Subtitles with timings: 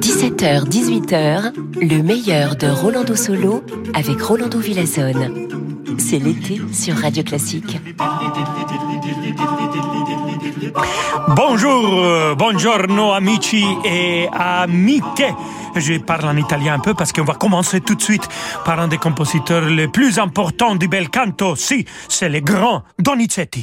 [0.00, 1.52] 17h, 18h,
[1.82, 3.62] le meilleur de Rolando Solo
[3.92, 5.48] avec Rolando Villazone.
[5.98, 7.78] C'est l'été sur Radio Classique.
[11.28, 15.02] Bonjour, euh, buongiorno amici et amiche.
[15.74, 18.26] Je parle en italien un peu parce qu'on va commencer tout de suite
[18.64, 21.54] par un des compositeurs les plus importants du bel canto.
[21.54, 23.62] Si, c'est le grand Donizetti.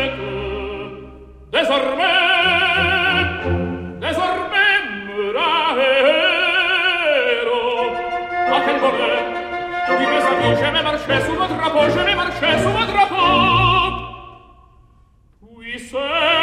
[1.51, 2.05] Désormais,
[3.99, 4.73] désormais
[5.05, 6.81] me ravero.
[8.53, 9.23] Ah, quel bonheur!
[9.85, 13.19] Qui mes amis, j'aimais marcher sous votre drapeau, j'aimais marcher sous votre drapeau.
[15.59, 16.40] Puis c'est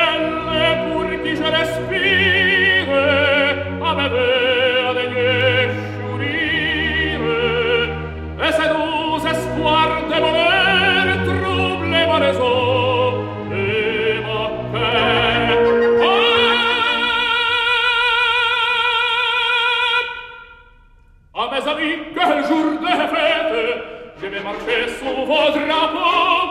[24.68, 26.44] que sous vos drapeaux,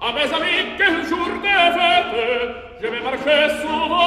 [0.00, 1.28] à mes amis que jour
[2.80, 4.05] je vais marcher sous vos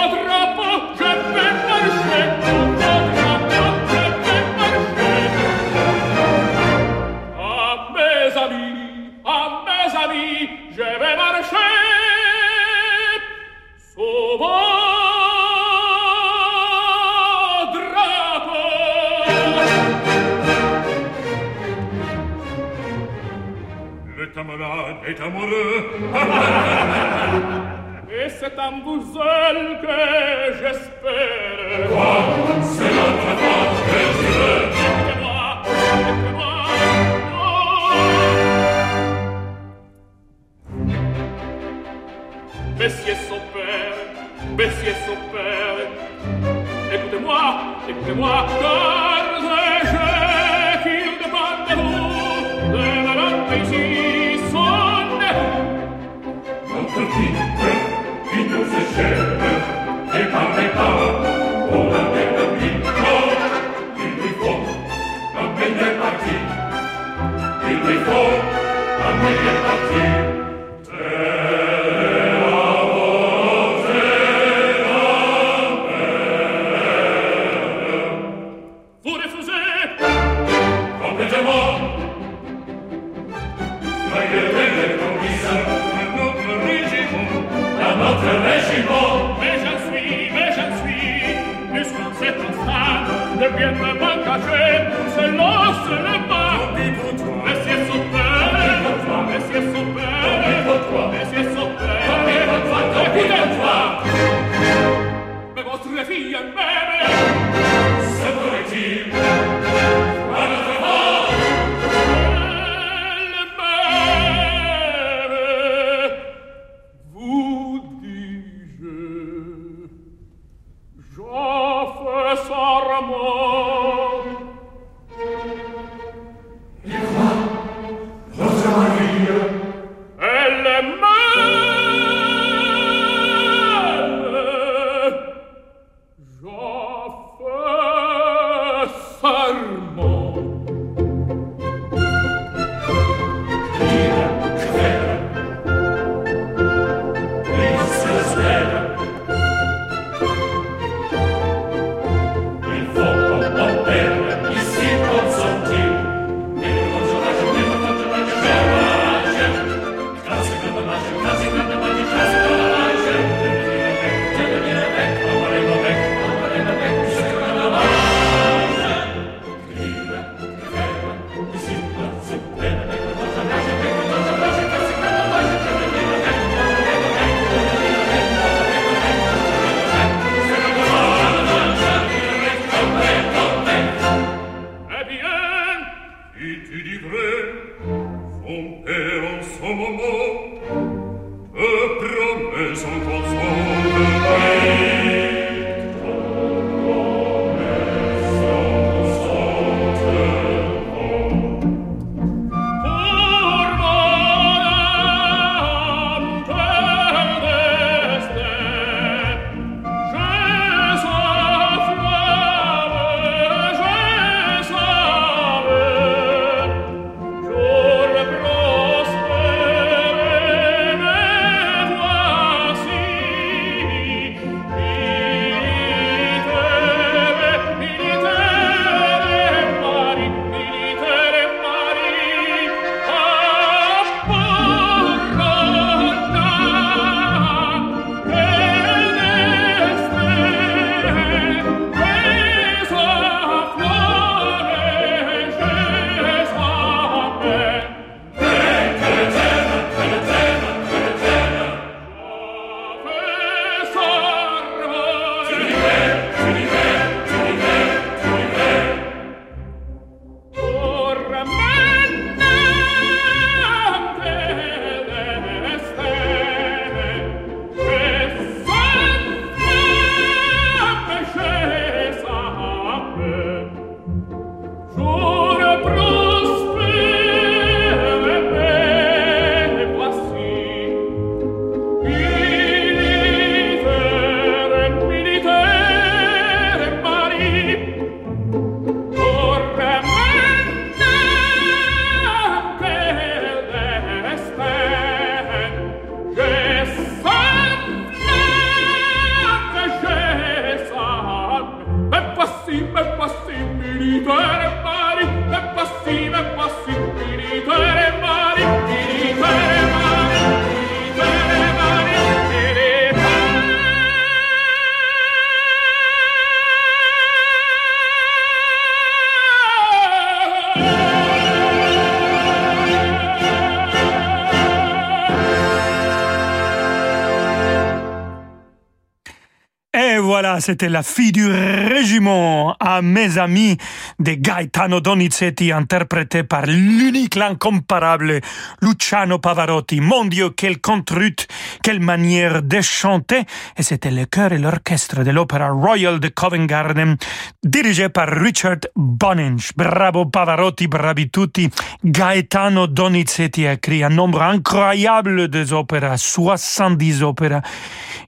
[330.59, 333.77] c'était la fille du régiment à mes amis
[334.19, 338.41] de Gaetano Donizetti, interprété par l'unique, l'incomparable
[338.81, 340.01] Luciano Pavarotti.
[340.01, 341.47] Mon Dieu, quelle contrute,
[341.83, 343.43] quelle manière de chanter.
[343.77, 347.15] Et c'était le chœur et l'orchestre de l'Opéra Royal de Covent Garden,
[347.63, 349.71] dirigé par Richard Boninch.
[349.75, 351.69] Bravo Pavarotti, bravi tutti.
[352.03, 357.61] Gaetano Donizetti a écrit un nombre incroyable d'opéras, 70 opéras.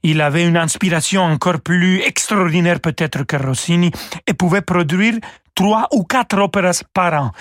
[0.03, 3.91] Il avait une inspiration encore plus extraordinaire peut-être que Rossini
[4.27, 5.15] et pouvait produire
[5.55, 7.31] trois ou quatre opéras par an.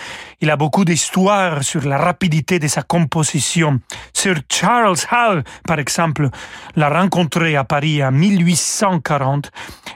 [0.41, 3.81] Il a beaucoup d'histoires sur la rapidité de sa composition.
[4.15, 6.31] Sir Charles Hall, par exemple,
[6.77, 9.50] l'a rencontré à Paris en 1840.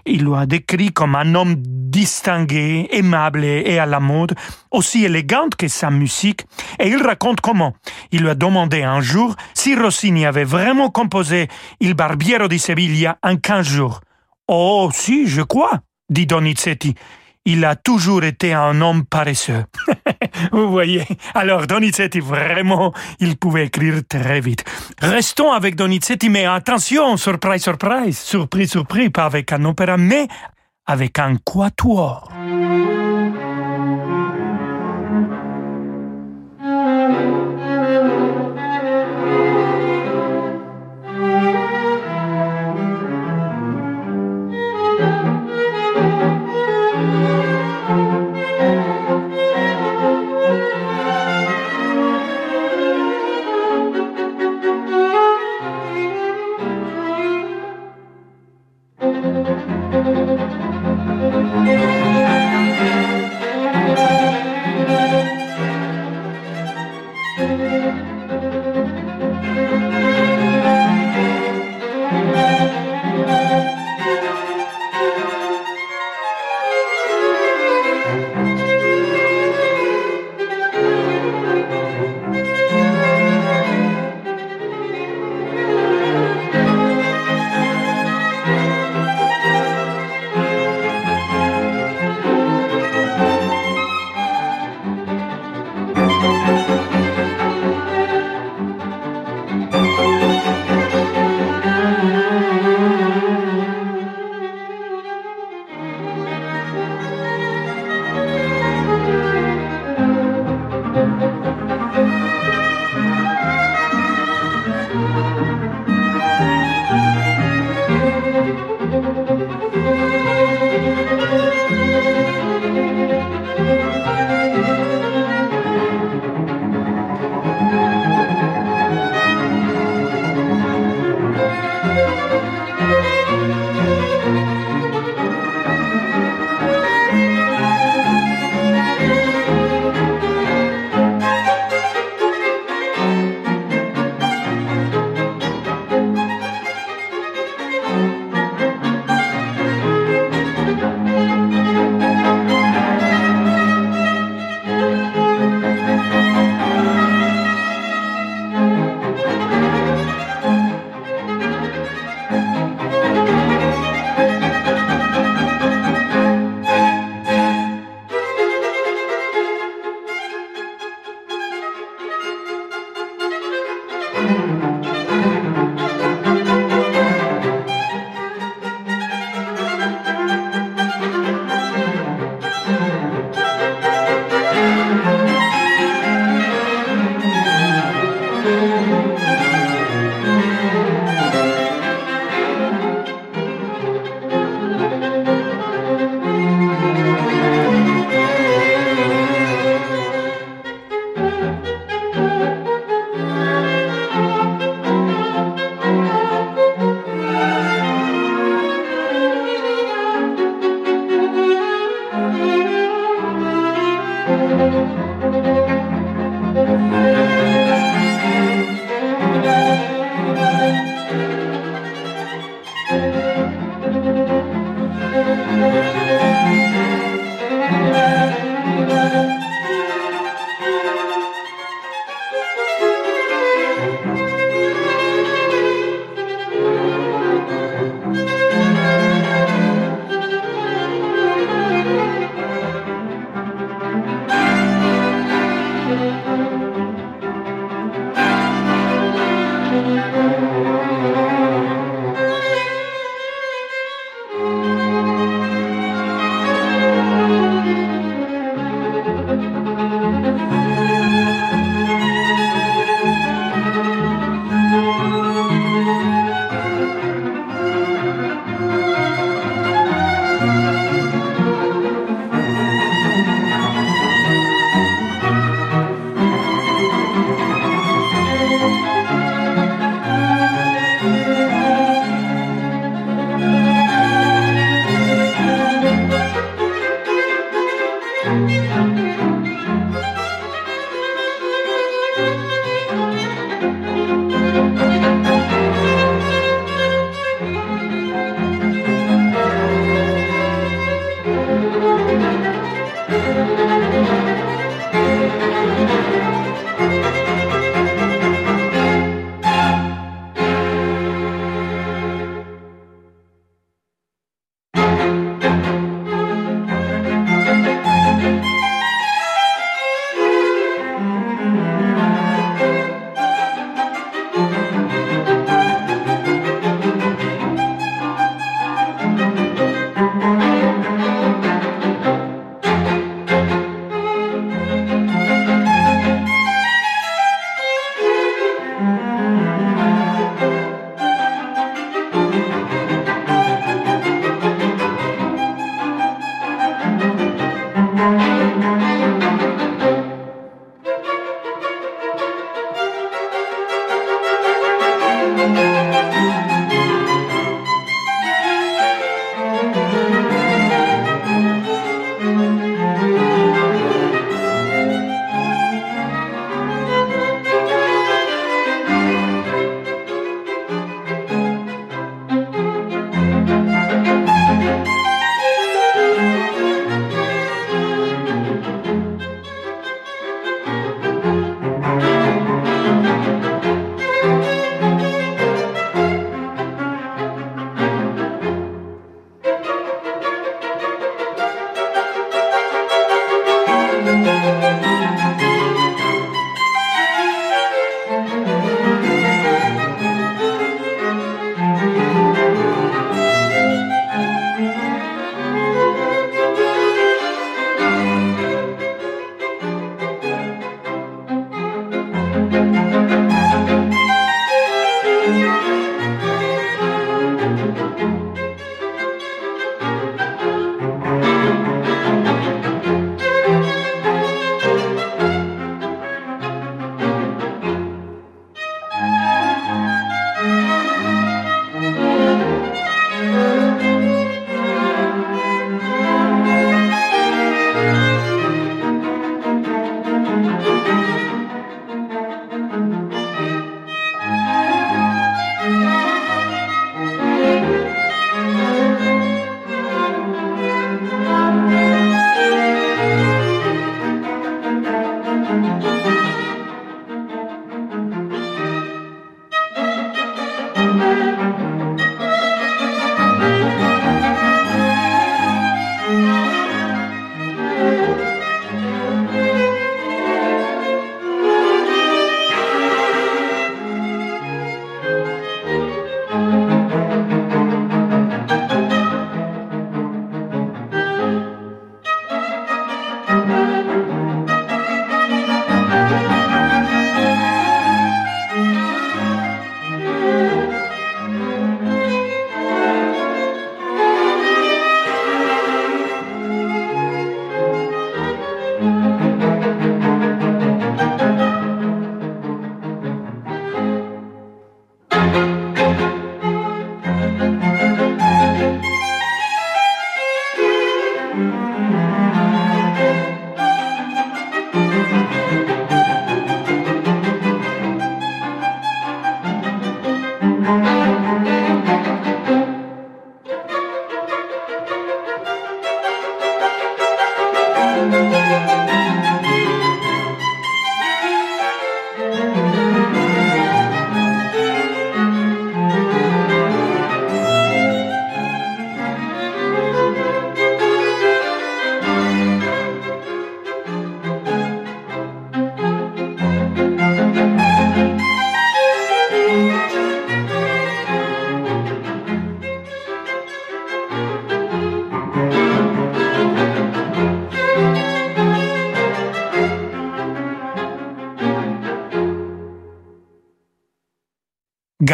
[0.05, 4.35] Il l'a décrit comme un homme distingué, aimable et à la mode,
[4.71, 6.45] aussi élégante que sa musique,
[6.79, 7.73] et il raconte comment
[8.13, 11.49] il lui a demandé un jour si Rossini avait vraiment composé
[11.81, 14.01] Il Barbiero di Sevilla en quinze jours.
[14.49, 16.95] Oh, si, je crois, dit Donizetti
[17.45, 19.65] il a toujours été un homme paresseux.
[20.53, 21.05] Vous voyez.
[21.35, 24.65] Alors Donizetti, vraiment, il pouvait écrire très vite.
[25.01, 30.27] Restons avec Donizetti, mais attention, surprise, surprise, surprise, surprise, pas avec un opéra, mais
[30.87, 32.31] avec un quatuor.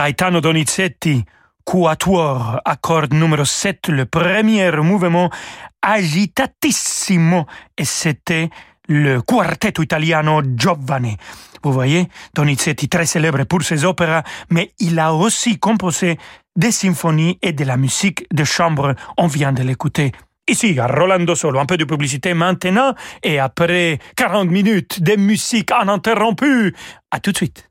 [0.01, 1.23] Gaetano Donizetti,
[1.63, 5.29] Quatuor, accord numéro 7, le premier mouvement
[5.83, 7.45] agitatissimo,
[7.77, 8.49] et c'était
[8.89, 11.15] le quartetto italiano Giovanni.
[11.63, 16.17] Vous voyez, Donizetti très célèbre pour ses opéras, mais il a aussi composé
[16.57, 18.95] des symphonies et de la musique de chambre.
[19.19, 20.13] On vient de l'écouter
[20.49, 21.61] ici à Rolando Solo.
[21.61, 26.75] Un peu de publicité maintenant et après 40 minutes de musique ininterrompue.
[27.11, 27.71] À tout de suite.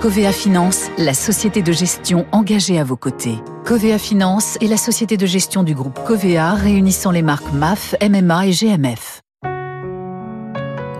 [0.00, 3.34] Covea Finance, la société de gestion engagée à vos côtés.
[3.64, 8.46] Covea Finance est la société de gestion du groupe Covea réunissant les marques MAF, MMA
[8.46, 9.22] et GMF.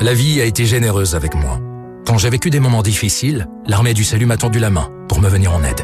[0.01, 1.61] La vie a été généreuse avec moi.
[2.09, 5.29] Quand j'ai vécu des moments difficiles, l'armée du salut m'a tendu la main pour me
[5.29, 5.83] venir en aide.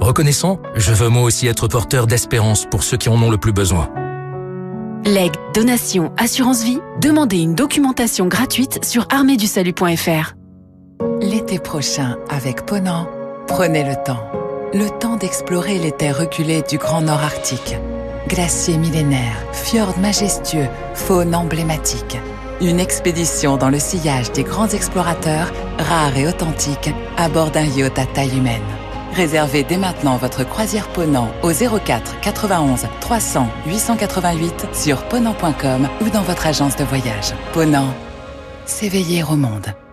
[0.00, 3.52] Reconnaissant, je veux moi aussi être porteur d'espérance pour ceux qui en ont le plus
[3.52, 3.90] besoin.
[5.04, 10.34] Legs, donation, assurance vie, demandez une documentation gratuite sur arméedusalut.fr.
[11.34, 13.08] L'été prochain, avec Ponant,
[13.48, 14.24] prenez le temps.
[14.72, 17.76] Le temps d'explorer les terres reculées du Grand Nord Arctique.
[18.28, 22.18] Glaciers millénaires, fjords majestueux, faune emblématique.
[22.60, 27.98] Une expédition dans le sillage des grands explorateurs, rares et authentiques, à bord d'un yacht
[27.98, 28.62] à taille humaine.
[29.16, 36.22] Réservez dès maintenant votre croisière Ponant au 04 91 300 888 sur ponant.com ou dans
[36.22, 37.34] votre agence de voyage.
[37.52, 37.92] Ponant,
[38.66, 39.74] s'éveiller au monde.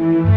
[0.00, 0.29] Mm-hmm.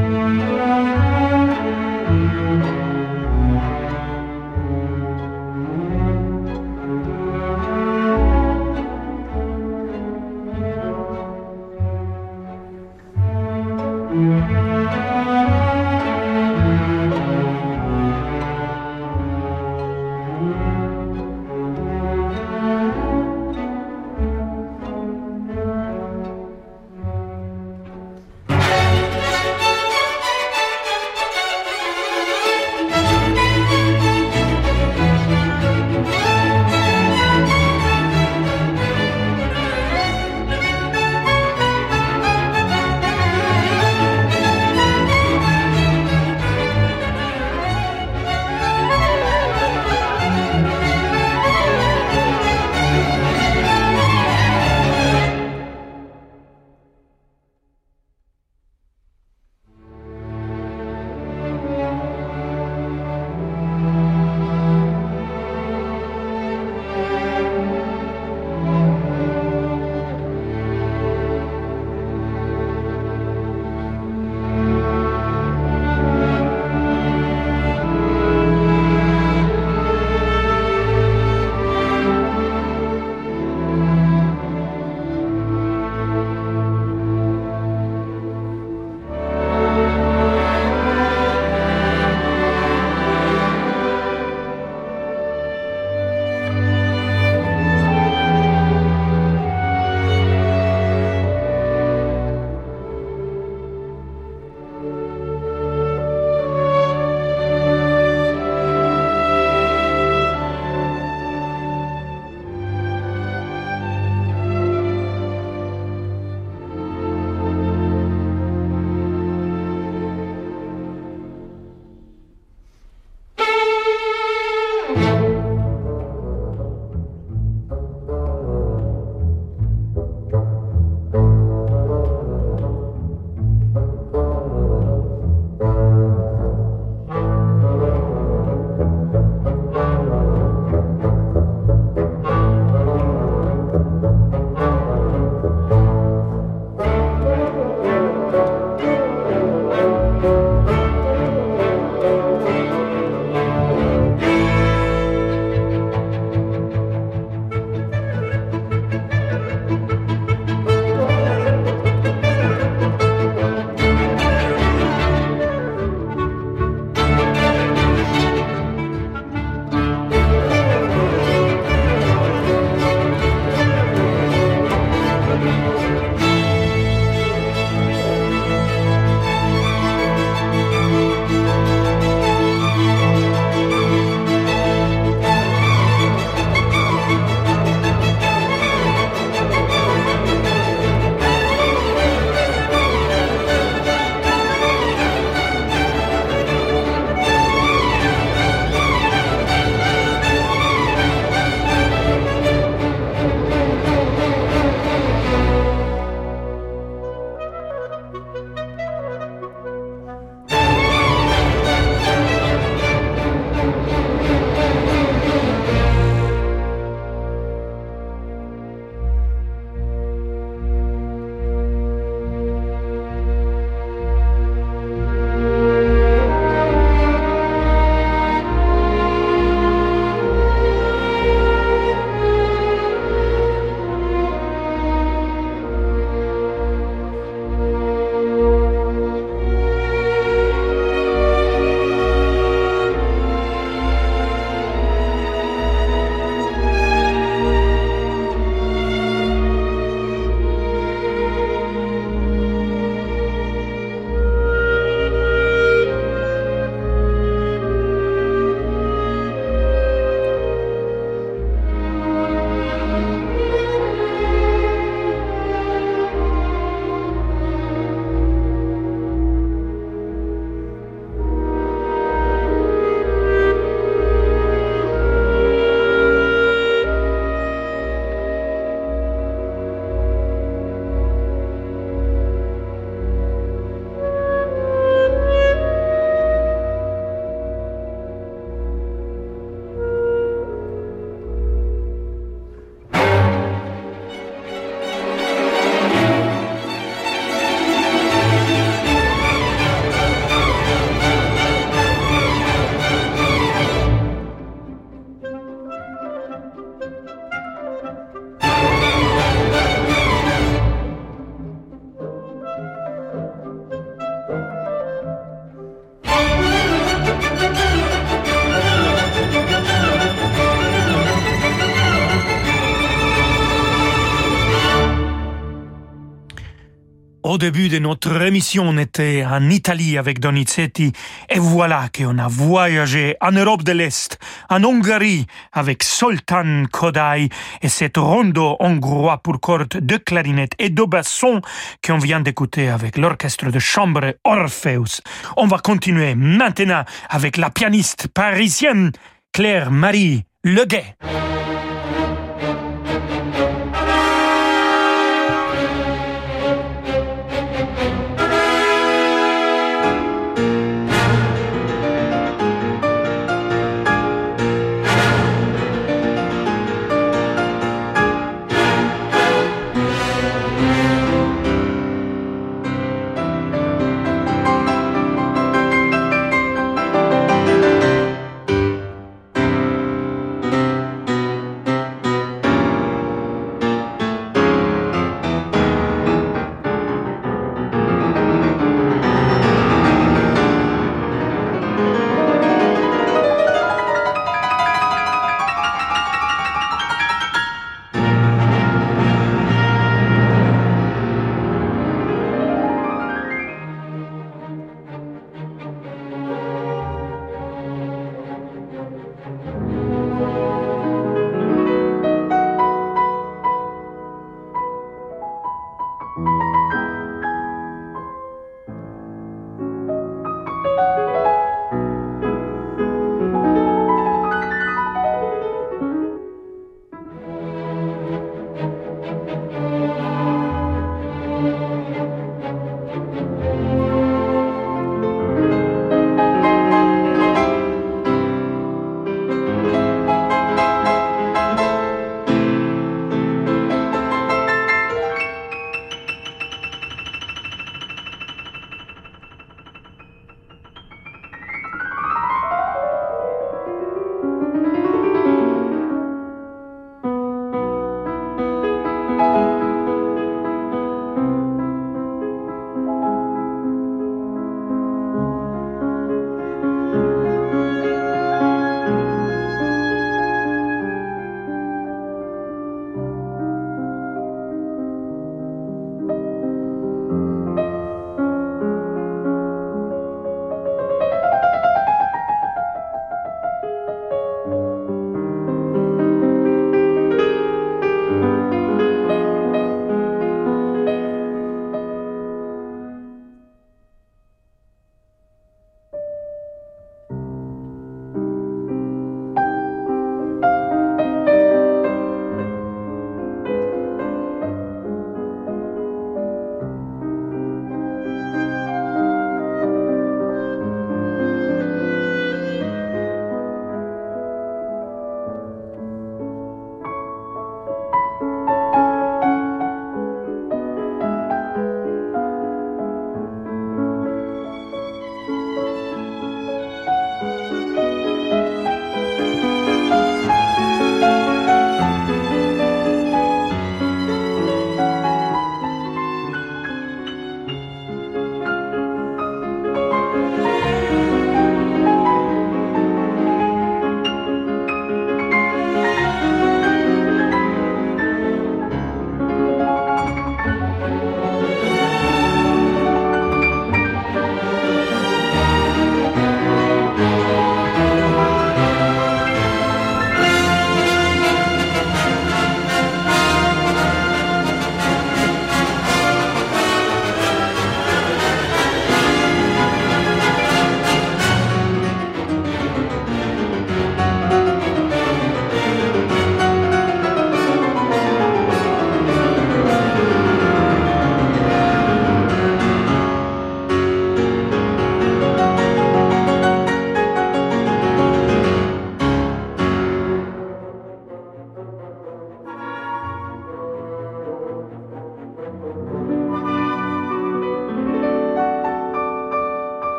[327.23, 330.91] Au début de notre émission, on était en Italie avec Donizetti
[331.29, 337.29] et voilà qu'on a voyagé en Europe de l'Est, en Hongrie avec Soltan Kodai
[337.61, 341.41] et cette rondo hongrois pour cordes de clarinette et de basson
[341.85, 345.01] qu'on vient d'écouter avec l'orchestre de chambre Orpheus.
[345.37, 348.91] On va continuer maintenant avec la pianiste parisienne
[349.31, 350.97] Claire-Marie Leguet.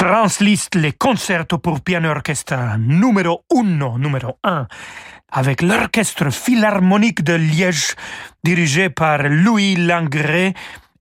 [0.00, 4.66] Franz Liszt, les concertos pour piano orchestre numéro uno, numéro un,
[5.30, 7.96] avec l'orchestre philharmonique de Liège,
[8.42, 10.54] dirigé par Louis Langré,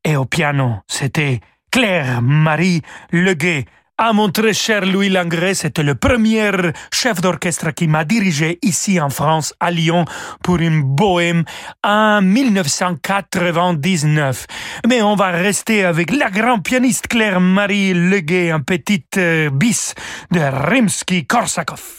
[0.03, 1.39] et au piano, c'était
[1.71, 2.81] Claire Marie
[3.13, 3.67] Leguet,
[4.01, 6.51] ah, mon très cher Louis Langré, c'était le premier
[6.89, 10.05] chef d'orchestre qui m'a dirigé ici en France, à Lyon,
[10.41, 11.43] pour une bohème
[11.83, 14.47] en 1999.
[14.87, 19.95] Mais on va rester avec la grande pianiste Claire-Marie Leguet, un petit euh, bis
[20.31, 21.98] de Rimsky-Korsakov.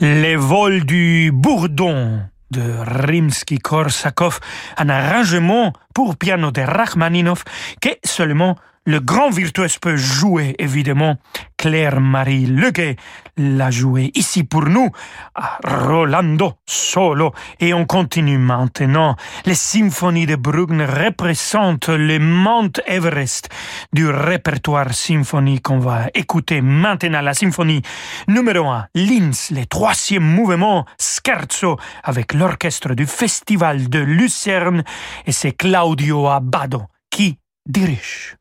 [0.00, 2.20] Les vols du Bourdon
[2.52, 4.38] de Rimsky-Korsakov,
[4.76, 7.42] un arrangement pour piano de Rachmaninov
[7.80, 8.54] que seulement
[8.86, 11.16] le grand virtuose peut jouer, évidemment.
[11.58, 12.96] Claire-Marie Leguet
[13.36, 14.90] l'a joué ici pour nous,
[15.34, 17.34] à Rolando Solo.
[17.60, 19.16] Et on continue maintenant.
[19.44, 23.50] Les symphonies de Bruckner représentent le Mount Everest
[23.92, 27.20] du répertoire symphonique qu'on va écouter maintenant.
[27.20, 27.82] La symphonie
[28.28, 34.82] numéro 1, Linz, le troisième mouvement, Scherzo, avec l'orchestre du Festival de Lucerne.
[35.26, 35.52] Et c'est
[35.88, 38.36] Claudio Abbado qui dirige?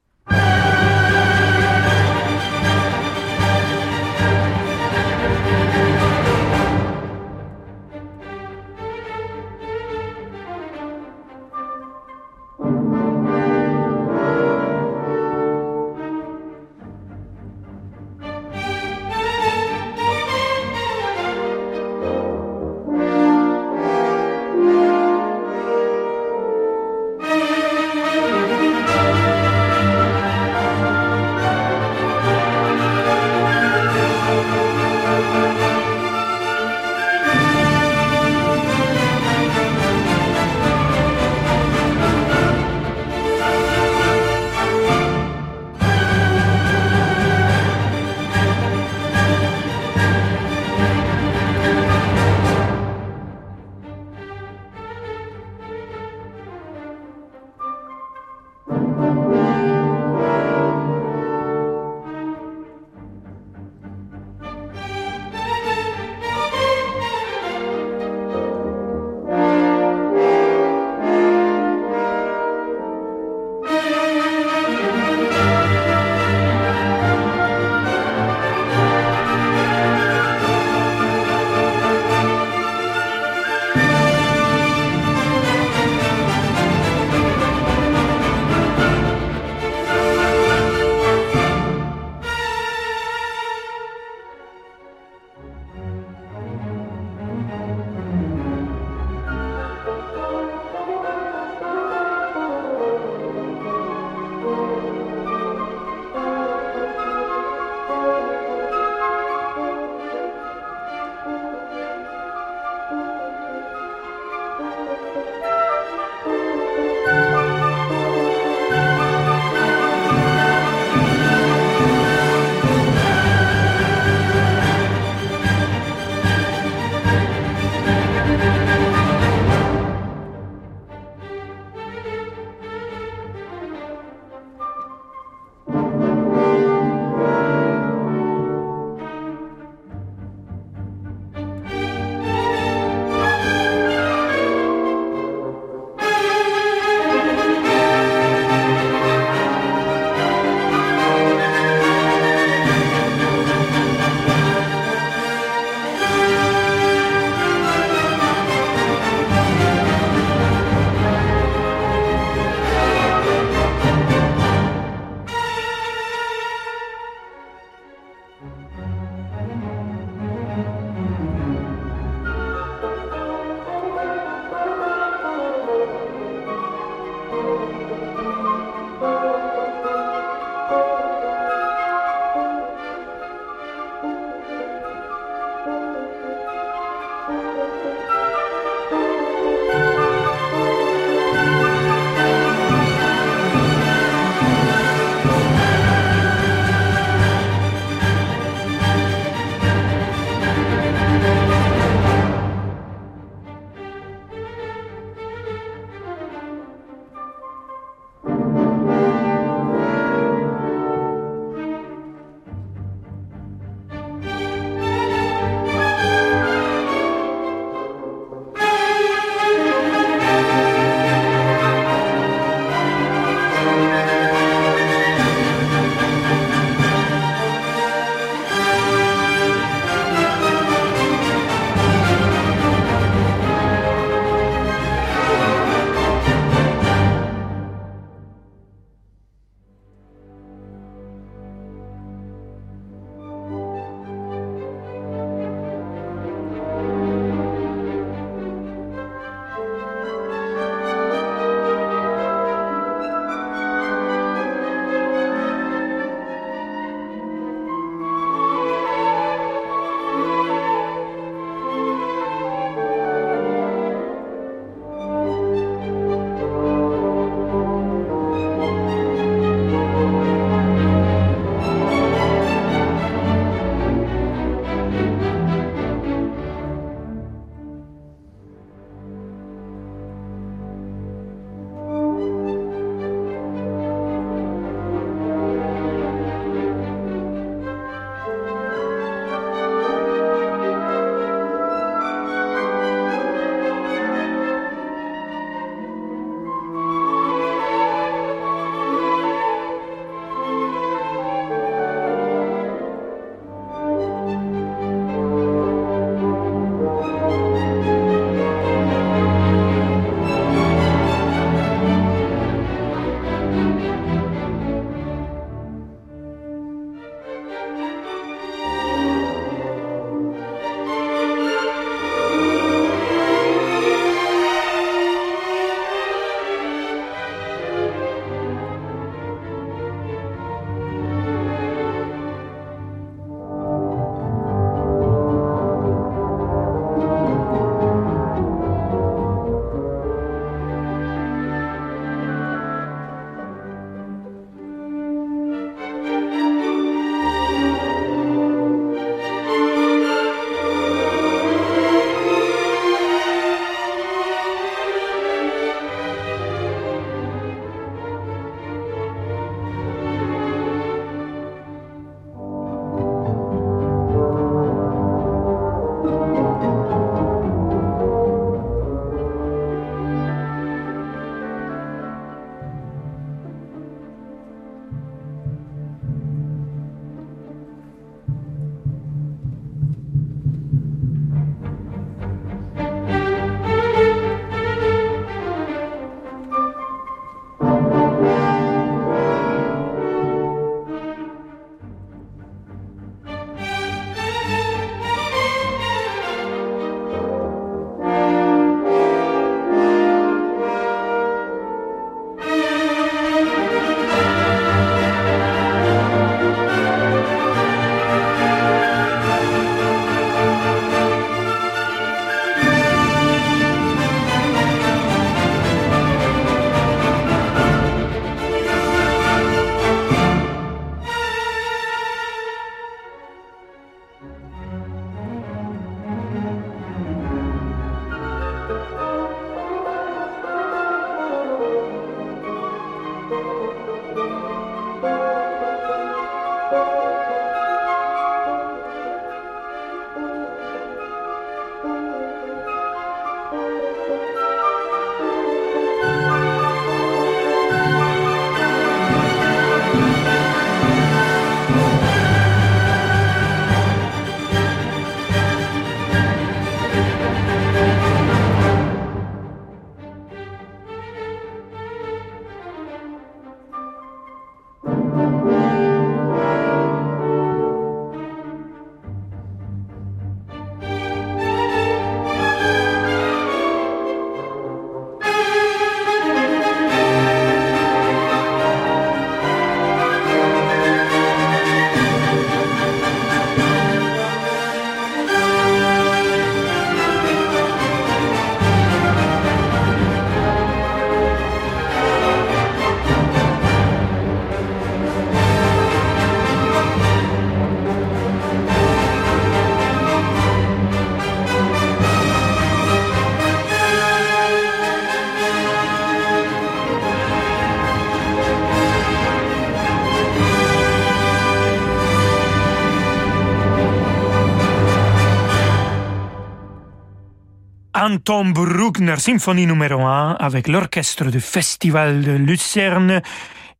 [518.08, 523.22] Anton Bruckner, symphonie numéro 1, avec l'orchestre du Festival de Lucerne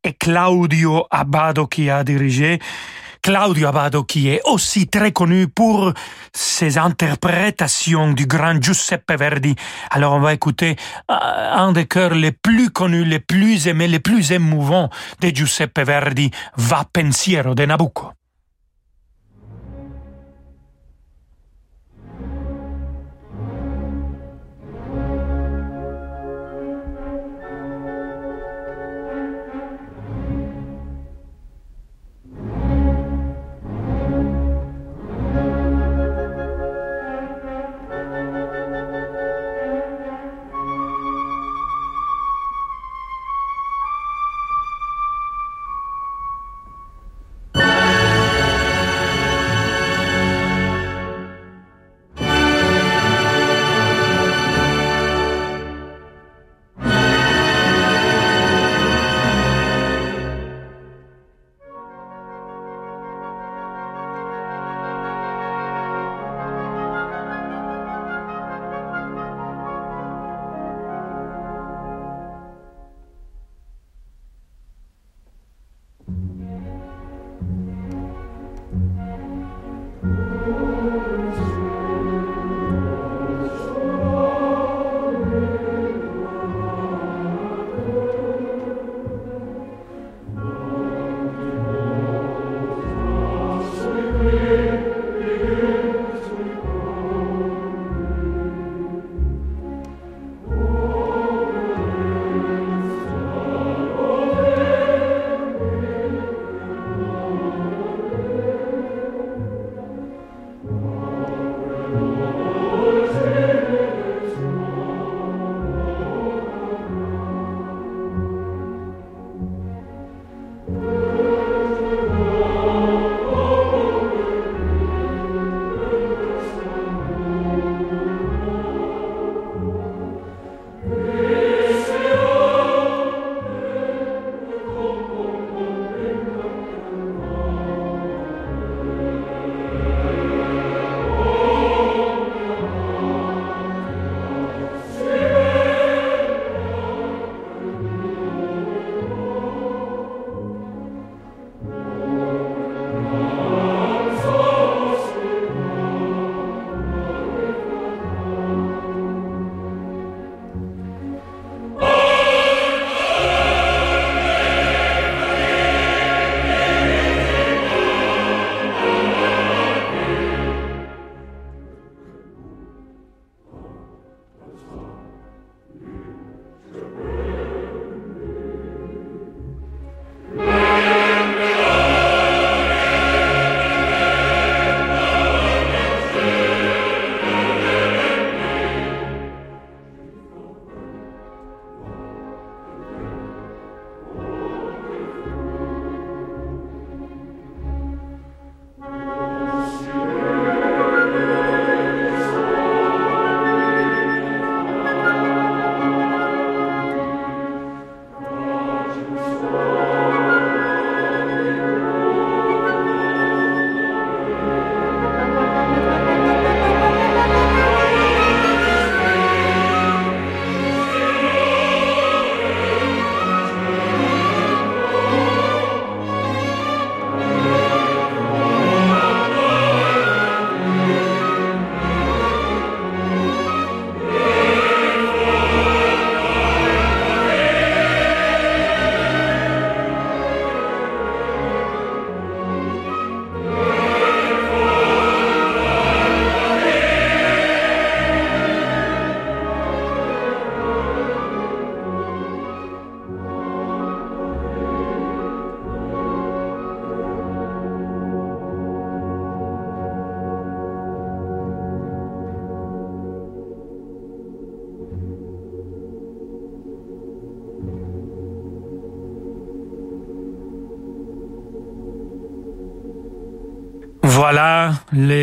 [0.04, 2.58] et Claudio Abbado qui a dirigé.
[3.22, 5.94] Claudio Abbado qui est aussi très connu pour
[6.34, 9.56] ses interprétations du grand Giuseppe Verdi.
[9.90, 10.76] Alors on va écouter
[11.10, 14.90] euh, un des chœurs les plus connus, les plus aimés, les plus émouvants
[15.22, 18.17] de Giuseppe Verdi, Va pensiero de Nabucco.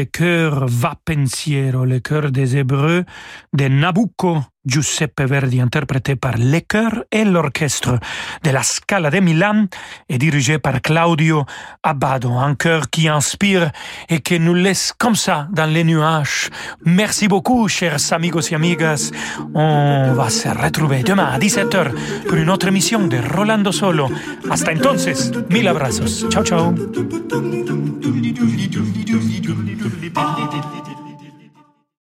[0.06, 3.06] Le cœur va pensiero, le cœur des Hébreux
[3.54, 8.00] de Nabucco Giuseppe Verdi interprété par les chœurs et l'orchestre
[8.44, 9.66] de la Scala de Milan
[10.10, 11.46] et dirigé par Claudio
[11.84, 13.72] Abbado, un chœur qui inspire
[14.10, 16.50] et qui nous laisse comme ça dans les nuages.
[16.84, 19.12] Merci beaucoup, chers amigos et amigas.
[19.54, 21.92] On va se retrouver demain à 17h
[22.28, 24.10] pour une autre émission de Rolando Solo.
[24.50, 26.28] Hasta entonces, mil abrazos.
[26.30, 26.74] Ciao, ciao.